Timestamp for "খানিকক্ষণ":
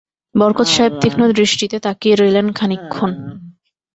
2.51-3.11